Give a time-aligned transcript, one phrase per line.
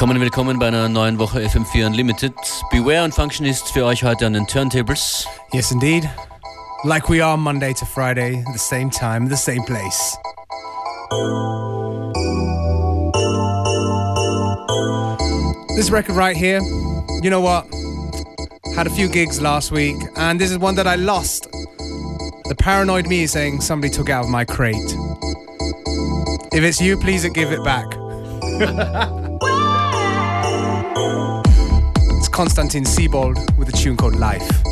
[0.00, 2.32] Willkommen, willkommen bei einer neuen Woche FM4 Unlimited.
[2.70, 5.26] Beware und Function ist für euch heute an den Turntables.
[5.52, 6.08] Yes, indeed.
[6.84, 10.16] Like we are Monday to Friday, the same time, the same place.
[15.76, 16.62] This record right here,
[17.22, 17.66] you know what?
[18.74, 21.46] Had a few gigs last week, and this is one that I lost.
[22.48, 24.96] The paranoid me is saying somebody took out of my crate.
[26.54, 27.84] If it's you, please give it back.
[32.32, 34.69] Konstantin Sibold with a tune called Life.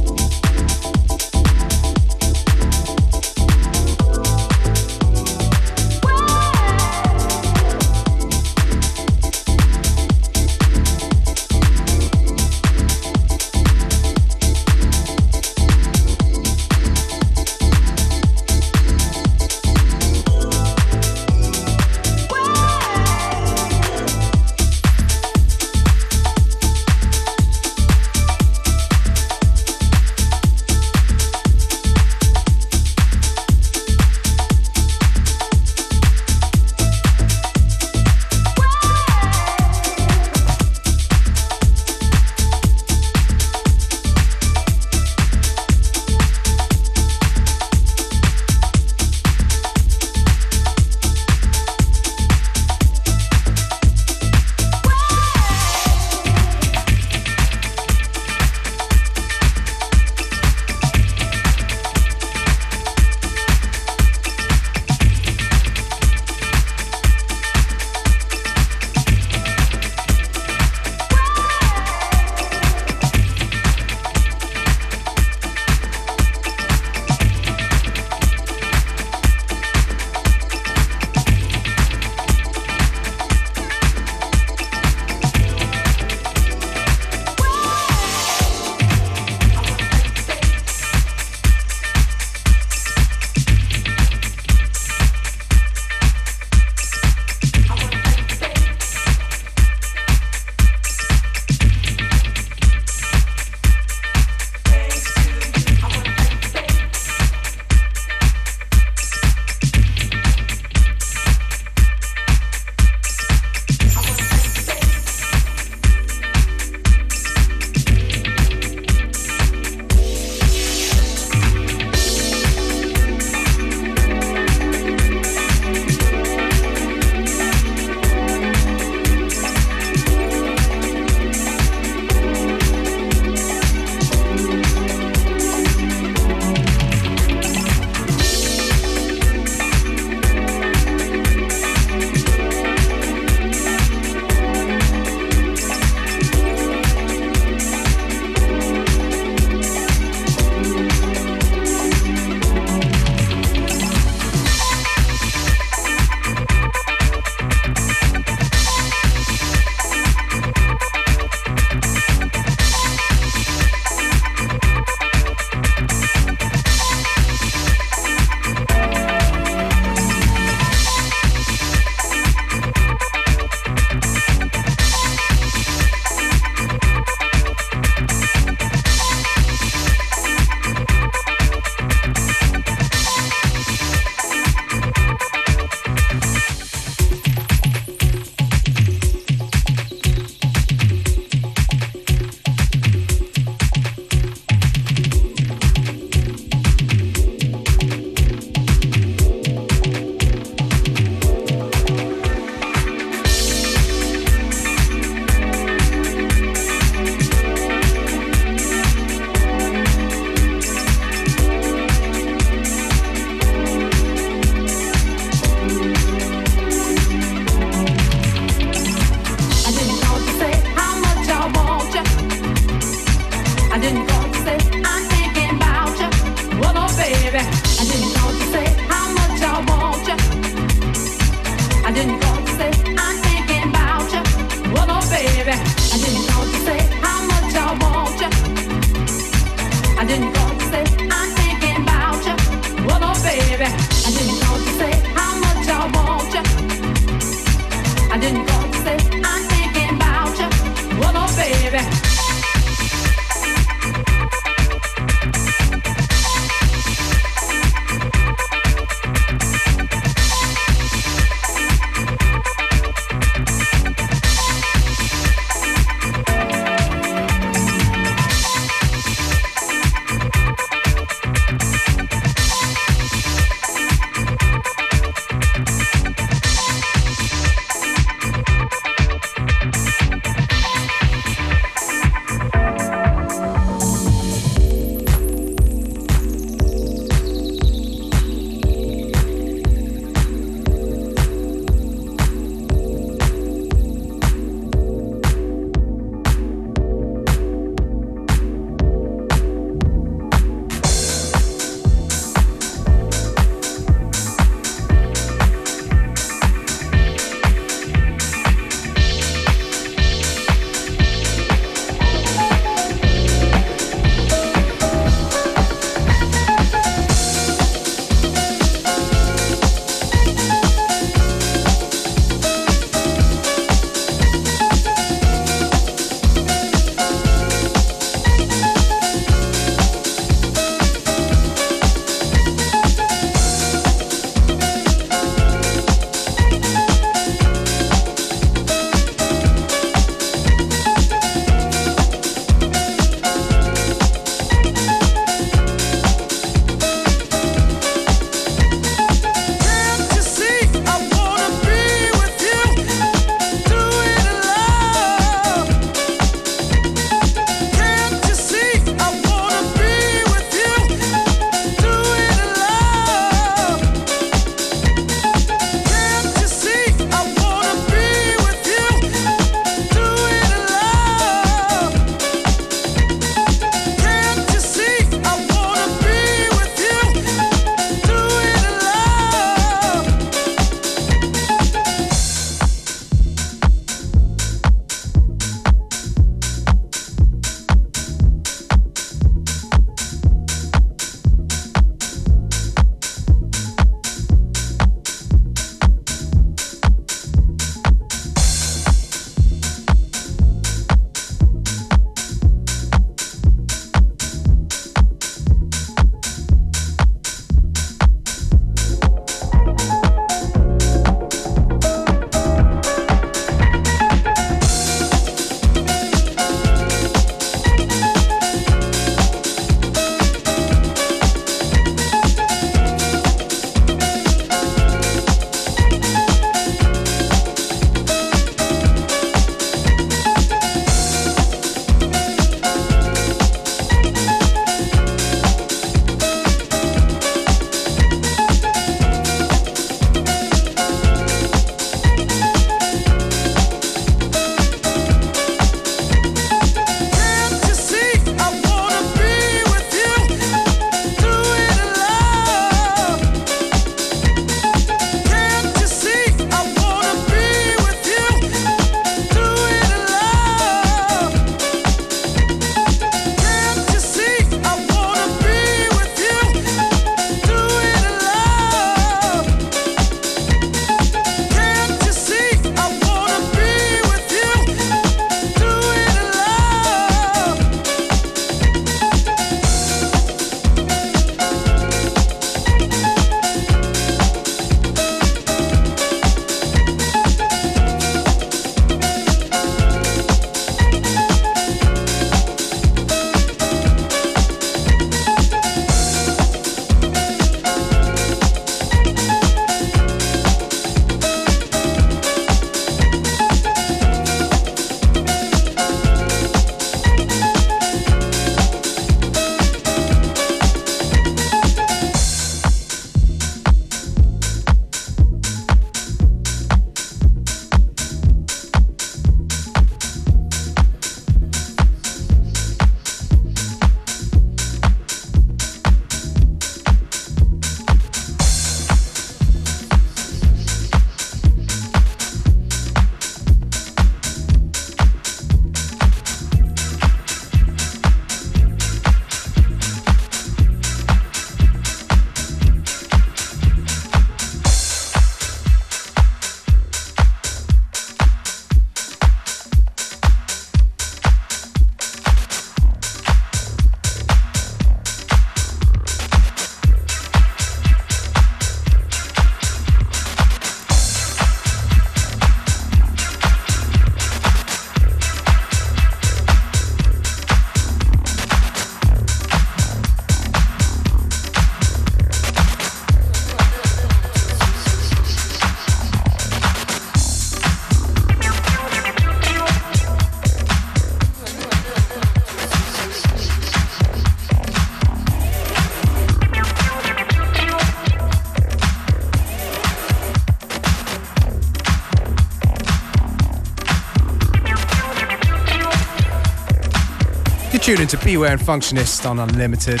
[597.98, 600.00] You're tuned Beware and Functionist on Unlimited.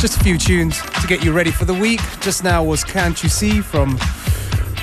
[0.00, 2.02] Just a few tunes to get you ready for the week.
[2.20, 3.98] Just now was Can't You See from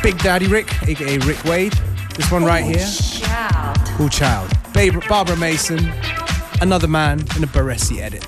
[0.02, 1.74] Big Daddy Rick, aka Rick Wade.
[2.16, 2.84] This one right here.
[2.84, 4.12] Child.
[4.12, 5.08] Child.
[5.08, 5.94] Barbara Mason,
[6.62, 8.26] Another Man in a Baresi edit.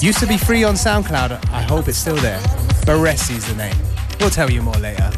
[0.00, 1.32] Used to be free on SoundCloud.
[1.50, 2.38] I hope it's still there.
[2.86, 3.74] Baresi's the name.
[4.20, 5.10] We'll tell you more later.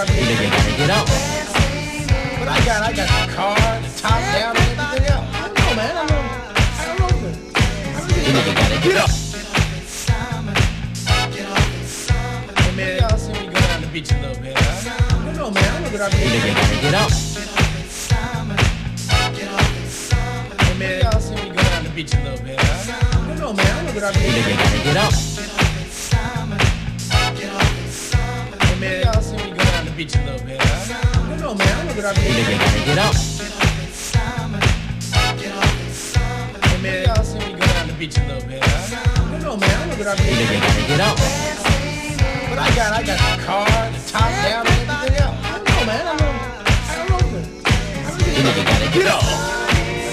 [0.00, 1.04] I mean, nigga gotta get out.
[2.40, 3.52] But I got, I got the car,
[4.00, 5.28] top down, and everything else.
[5.28, 5.92] I don't know, man.
[5.92, 6.24] I don't know.
[6.80, 7.20] I don't know.
[7.20, 7.36] Man.
[8.56, 9.10] Gotta get up.
[12.56, 14.88] Hey, man, y'all see me go down the beach a little bit, huh?
[14.88, 15.64] I don't know, man.
[15.64, 17.12] I don't know what I'm The nigga gotta get up!
[20.64, 23.20] Hey, man, y'all see me go down the beach a little bit, huh?
[23.20, 23.66] I don't know, man.
[23.66, 25.29] I don't know what I'm The nigga gotta get up!
[30.00, 31.28] beat you a little bit, huh?
[31.28, 31.36] Man.
[31.36, 31.56] I know I.
[31.84, 32.20] Nigga gotta
[32.88, 33.12] get up.
[36.64, 37.04] Hey, man.
[37.04, 38.96] Y'all see me go down the beach a little bit, huh?
[38.96, 39.34] Man.
[39.34, 39.68] I know I.
[39.92, 40.24] Nigga gotta
[40.88, 41.16] get up.
[42.48, 45.36] But I got, I got the car, the top down, and everything else.
[45.44, 46.00] I know, man.
[46.08, 46.40] I know.
[48.90, 49.04] Get.
[49.04, 49.20] I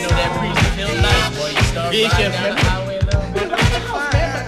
[0.03, 0.31] know that
[0.99, 1.47] nice, boy.
[1.47, 3.47] You start riding down the highway a little bit.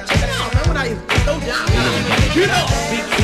[0.03, 0.67] Check it out, man.
[0.67, 0.91] When I
[1.23, 1.63] throw down,
[2.35, 3.18] get up.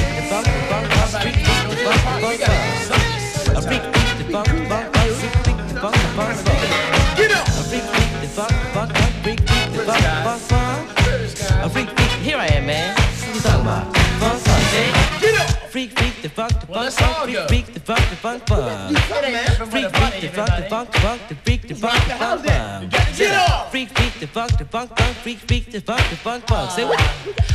[12.25, 12.95] Here I am, man.
[12.97, 13.95] What you talking about?
[13.95, 15.21] Fun, fun.
[15.21, 15.69] Get up!
[15.69, 18.97] Freak, freak, the funk, the funk, funk, freak, the funk, the funk, funk.
[19.69, 22.43] Freak, freak, the funk, the funk, the freak, the funk, funk.
[23.15, 23.64] Get up!
[23.75, 26.71] Freak, freak the funk, the funk, funk, freak, freak the funk, the funk, funk.
[26.71, 26.97] Say what?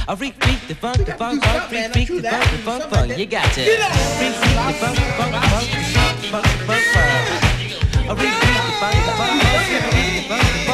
[0.06, 3.16] I freak, freak the funk, the funk, funk, freak, freak the funk, the funk, funk.
[3.16, 3.64] You got to.
[3.64, 3.80] Freak,
[4.20, 7.24] freak the funk, the funk, funk, freak, freak the funk, funk, funk.
[8.04, 10.69] I freak, freak the funk, the funk, funk, freak, freak the funk, the funk,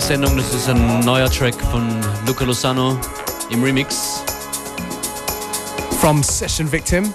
[0.00, 0.34] Diese Sendung.
[0.34, 1.86] Das ist ein neuer Track von
[2.26, 2.98] Luca Lozano
[3.50, 4.22] im Remix.
[6.00, 7.12] From Session Victim.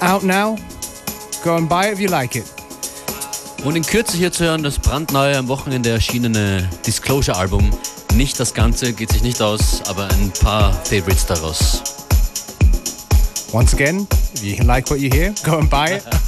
[0.00, 0.56] Out now.
[1.44, 2.46] Go and buy it if you like it.
[3.62, 7.70] Und in Kürze hier zu hören, das brandneue am Wochenende erschienene Disclosure-Album.
[8.14, 11.80] Nicht das Ganze, geht sich nicht aus, aber ein paar Favorites daraus.
[13.52, 16.02] Once again, if you like what you hear, go and buy it.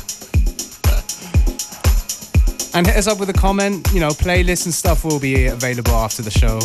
[2.74, 3.88] and hit us up with a comment.
[3.92, 6.60] You know, playlists and stuff will be available after the show.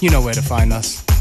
[0.00, 1.11] You know where to find us.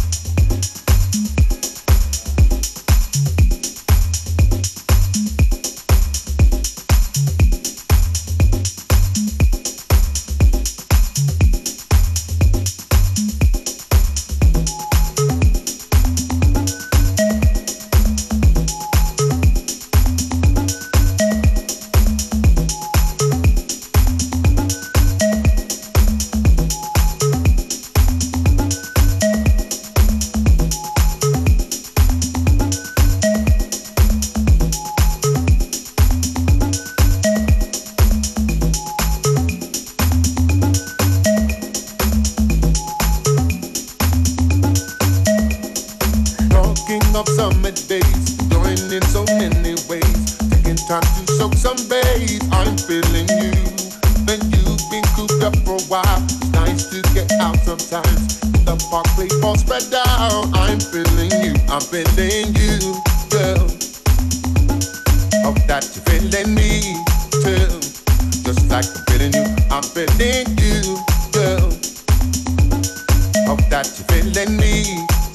[73.51, 74.85] Hope that you're feeling me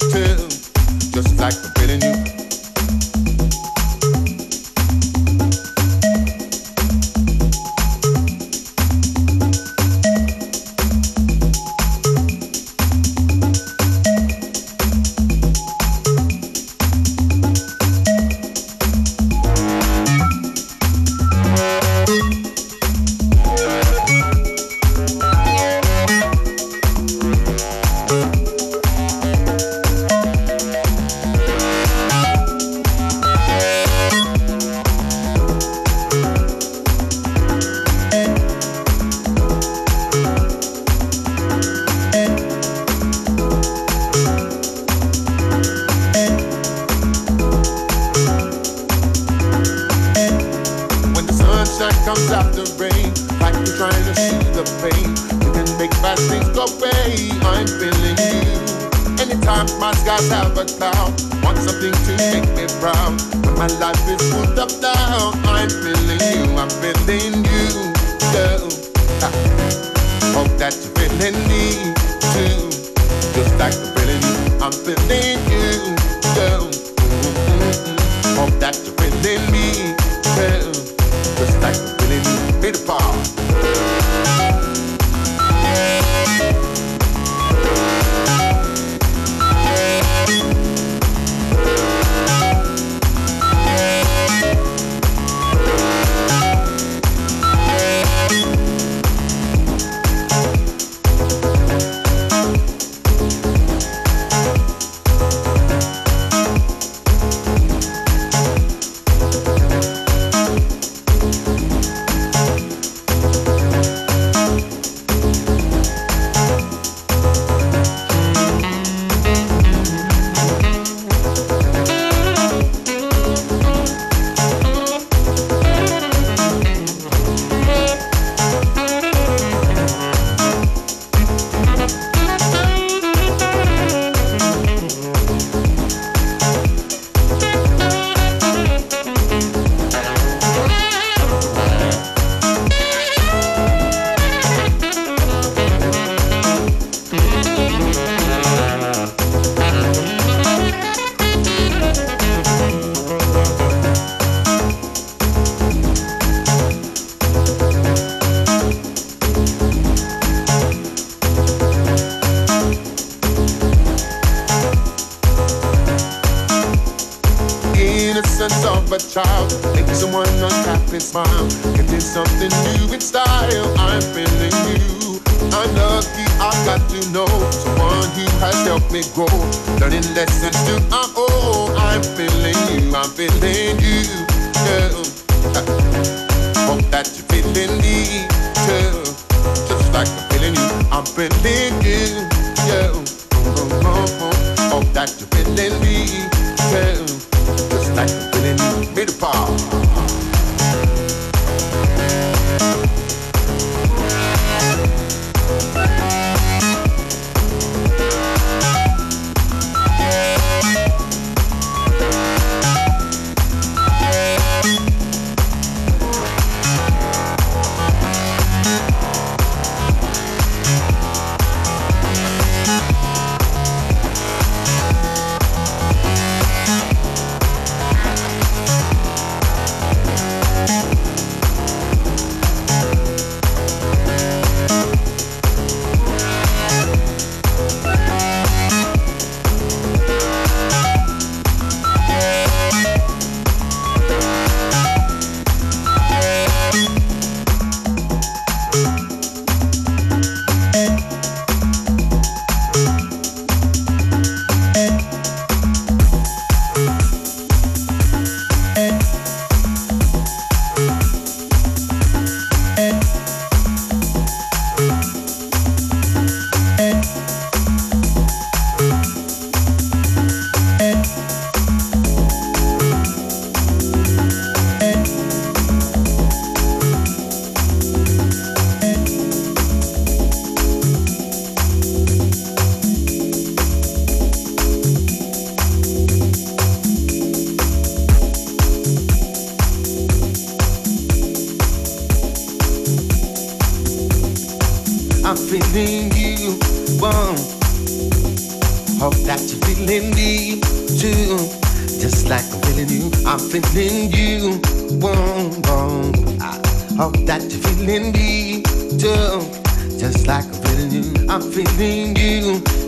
[0.09, 0.47] too,
[1.13, 1.53] just like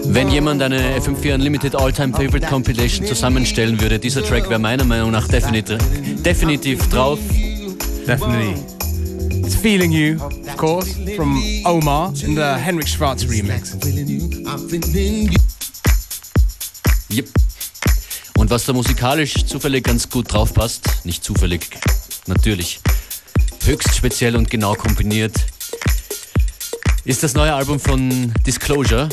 [0.05, 5.12] Wenn jemand eine FM4 Unlimited All-Time Favorite Compilation zusammenstellen würde, dieser Track wäre meiner Meinung
[5.12, 5.77] nach definitiv,
[6.23, 7.19] definitiv drauf.
[8.08, 8.55] Definitely.
[9.43, 13.75] It's Feeling You, of course, from Omar in the Henrik Schwarz remix.
[17.12, 17.27] Yep.
[18.38, 21.67] Und was da musikalisch zufällig ganz gut drauf passt, nicht zufällig,
[22.27, 22.79] natürlich,
[23.65, 25.34] höchst speziell und genau kombiniert,
[27.05, 29.09] ist das neue Album von Disclosure.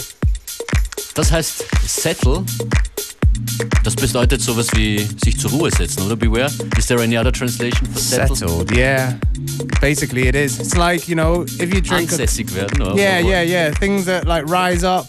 [1.14, 2.44] Das heißt Settle.
[3.84, 6.16] Das bedeutet sowas wie sich zur Ruhe setzen, oder?
[6.16, 6.50] Beware.
[6.76, 8.36] Is there any other translation for settle?
[8.36, 9.14] Settled, yeah.
[9.80, 10.58] Basically, it is.
[10.58, 12.10] It's like, you know, if you drink.
[12.10, 12.96] Ansässig werden, oder?
[12.96, 13.70] Yeah, yeah, yeah.
[13.78, 15.06] Things that like rise up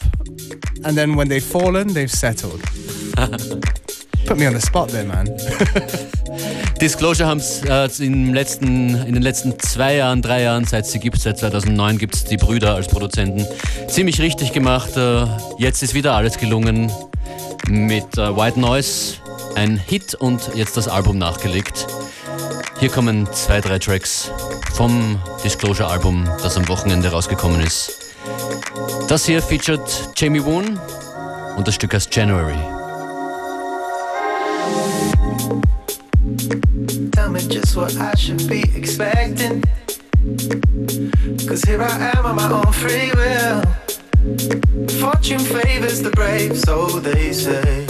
[0.84, 2.62] and then when they've fallen, they've settled.
[4.28, 5.26] Put me on the spot there, man.
[6.82, 11.20] Disclosure haben es äh, in, in den letzten zwei Jahren, drei Jahren, seit sie gibt,
[11.20, 13.48] seit 2009 gibt es die Brüder als Produzenten,
[13.88, 14.98] ziemlich richtig gemacht.
[14.98, 15.26] Äh,
[15.58, 16.92] jetzt ist wieder alles gelungen
[17.70, 19.16] mit äh, White Noise,
[19.56, 21.88] ein Hit und jetzt das Album nachgelegt.
[22.80, 24.30] Hier kommen zwei, drei Tracks
[24.74, 28.13] vom Disclosure Album, das am Wochenende rausgekommen ist.
[29.08, 29.82] Das hier featured
[30.18, 30.78] Jamie Woon
[31.56, 32.77] und das Stück heißt January.
[37.26, 39.64] Me just what I should be expecting.
[41.48, 43.62] Cause here I am on my own free will.
[45.02, 47.88] Fortune favors the brave, so they say.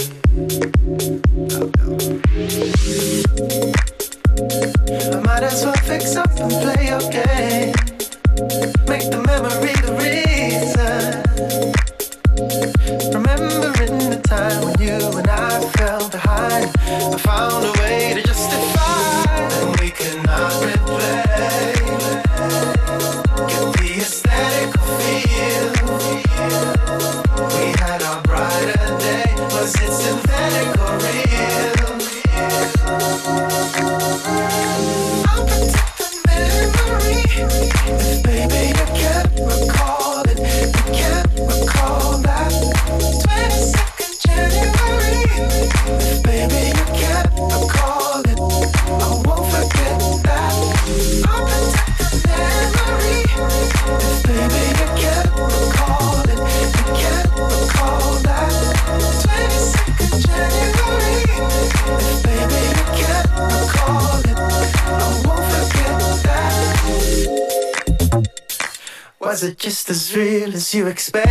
[5.12, 7.97] I might as well fix up and play your game.
[70.74, 71.27] You expected?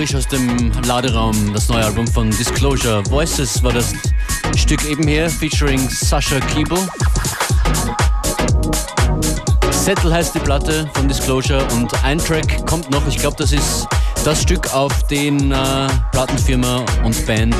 [0.00, 3.02] Frisch aus dem Laderaum, das neue Album von Disclosure.
[3.10, 3.92] Voices war das
[4.56, 6.78] Stück eben hier, featuring Sascha Kiebel.
[9.70, 13.06] Settle heißt die Platte von Disclosure und ein Track kommt noch.
[13.08, 13.86] Ich glaube, das ist
[14.24, 17.54] das Stück, auf den äh, Plattenfirma und Band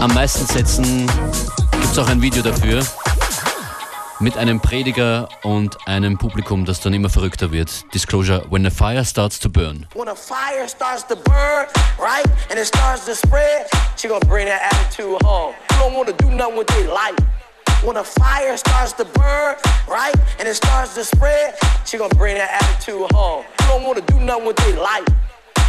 [0.00, 1.06] am meisten setzen.
[1.70, 2.82] Gibt es auch ein Video dafür
[4.20, 7.84] mit einem Prediger und einem Publikum, das dann immer verrückter wird.
[7.92, 9.86] Disclosure, when a fire starts to burn.
[9.94, 11.66] When a fire starts to burn,
[11.98, 15.54] right, and it starts to spread, she gonna bring that attitude home.
[15.70, 17.16] You don't wanna do nothing with their life.
[17.84, 19.56] When a fire starts to burn,
[19.86, 21.54] right, and it starts to spread,
[21.84, 23.44] she gonna bring that attitude home.
[23.60, 25.06] You don't wanna do nothing with their life.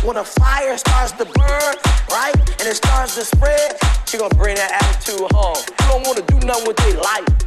[0.03, 1.75] When a fire starts to burn,
[2.11, 5.57] right, and it starts to spread, she gonna bring that attitude home.
[5.57, 7.46] You don't wanna do nothing with their life.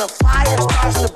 [0.00, 1.08] a fire starts to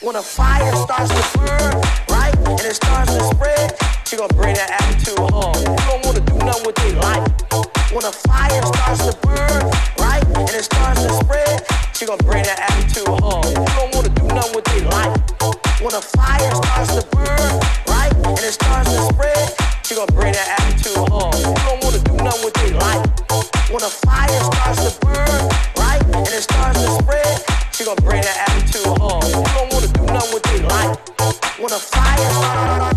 [0.00, 4.54] when a fire starts to burn, right, and it starts to spread, she gonna bring
[4.54, 5.54] that attitude home.
[5.56, 7.28] You don't wanna do nothing with their life.
[7.92, 11.64] When a fire starts to burn, right, and it starts to spread,
[12.06, 13.44] gonna bring that attitude home.
[13.48, 15.16] You don't wanna do nothing with their life.
[15.80, 19.23] When a fire starts to burn, right, and it starts to spread,
[19.94, 21.30] she gonna bring that attitude home.
[21.38, 23.06] You don't wanna do nothing with their life.
[23.70, 28.22] When a fire starts to burn, right, and it starts to spread, she gonna bring
[28.22, 29.22] that attitude home.
[29.22, 30.98] You don't wanna do nothing with their life.
[31.60, 32.93] When a fire starts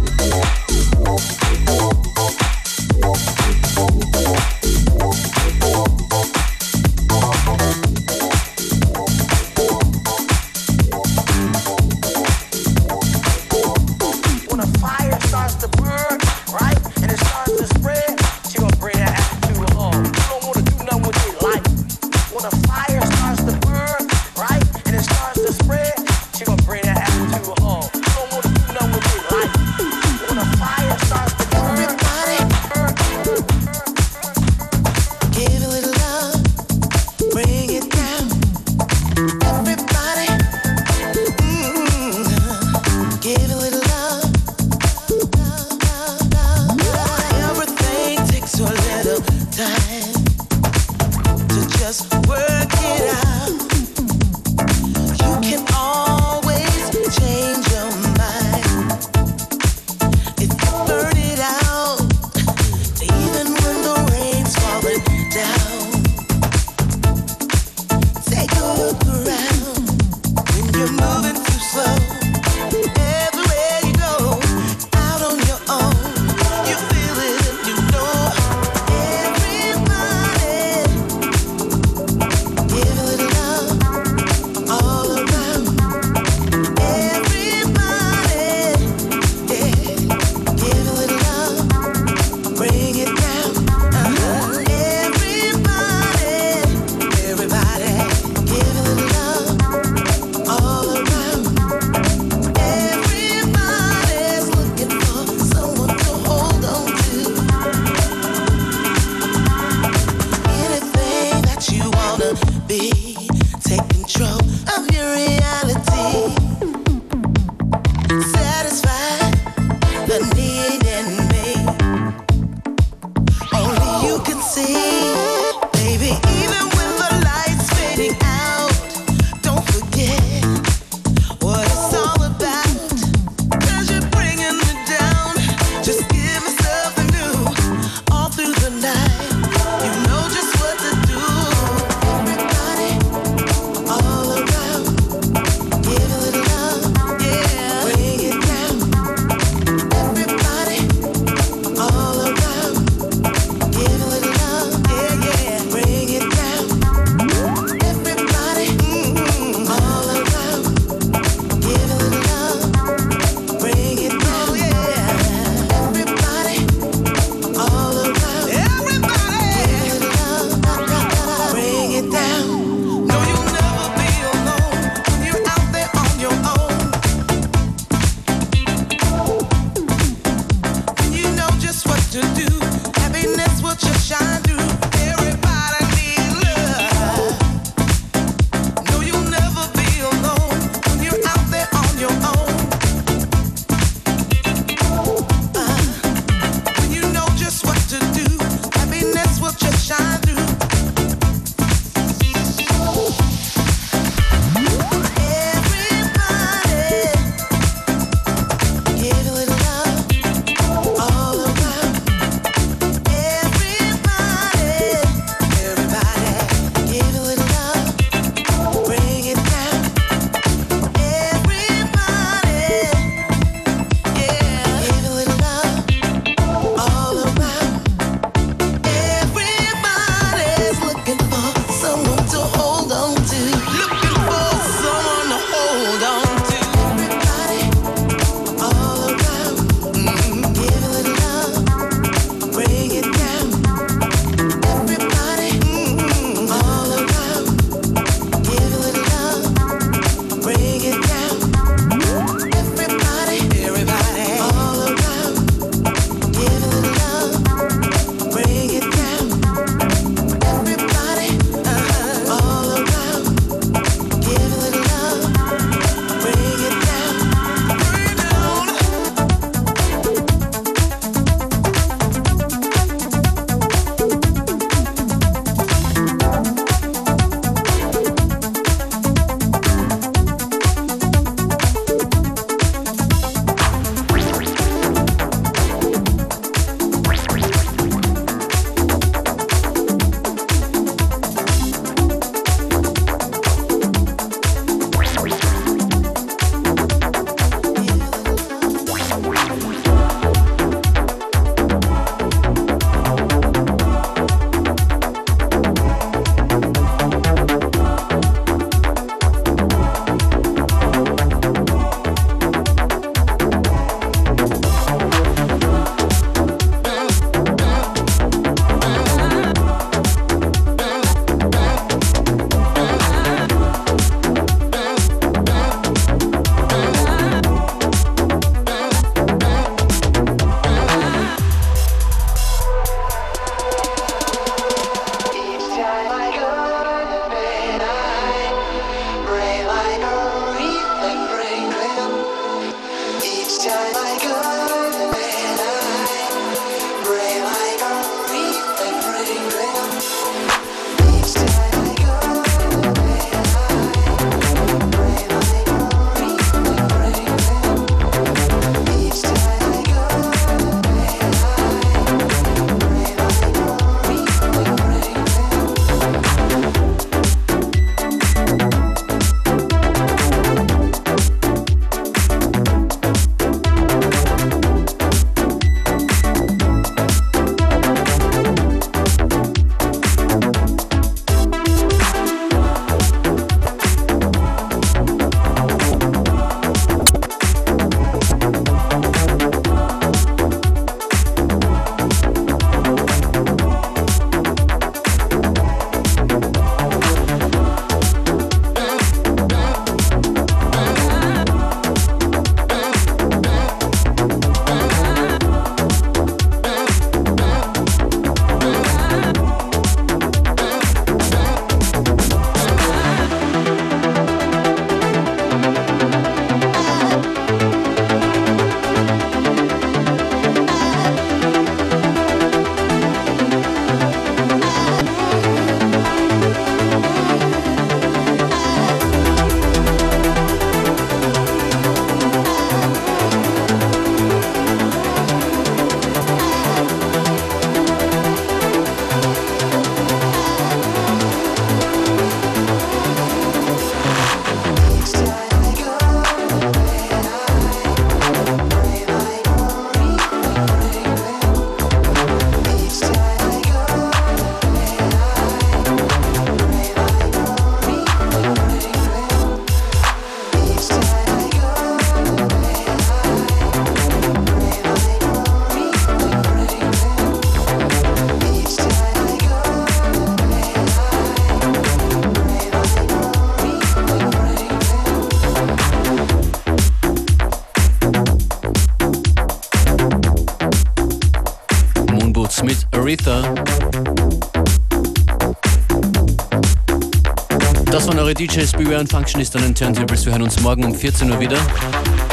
[488.48, 490.26] DJs Beware und Functionist an den Turntables.
[490.26, 491.58] Wir hören uns morgen um 14 Uhr wieder.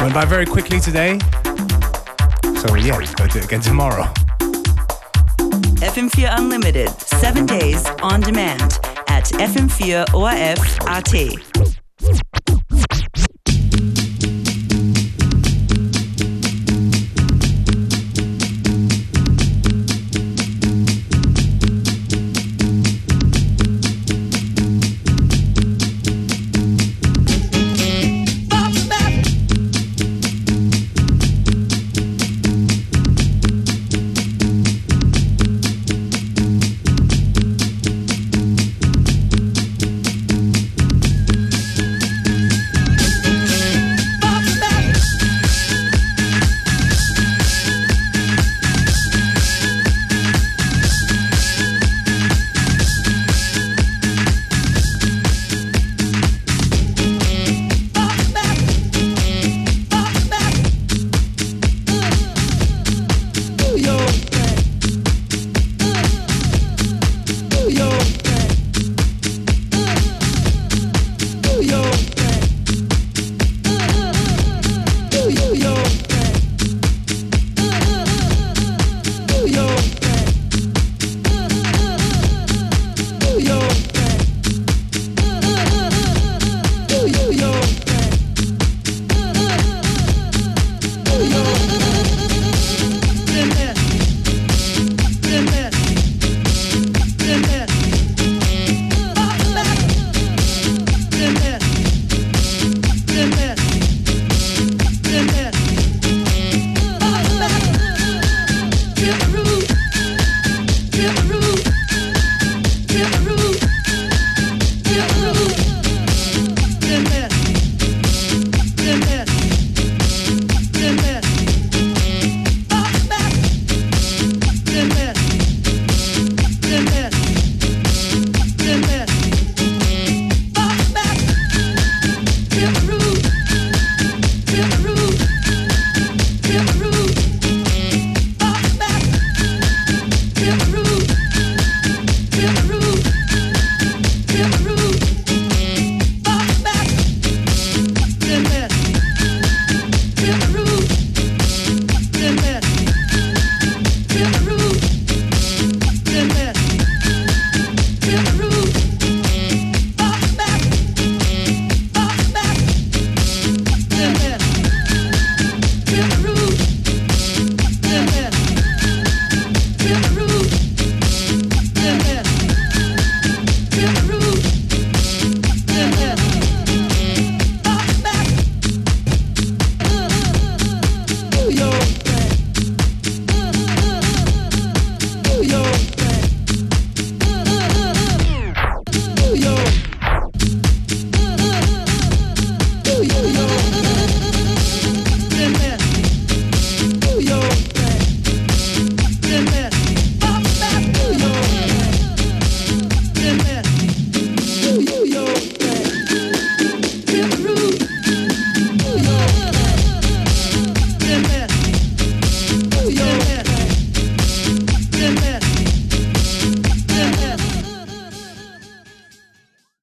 [0.01, 1.19] Went by very quickly today.
[2.57, 4.07] So yeah, go do it again tomorrow.
[5.81, 11.54] FM4 Unlimited, seven days on demand at FM4 ORF AT.